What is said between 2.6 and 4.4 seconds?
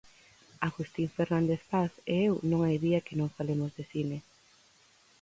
hai día que non falemos de cine.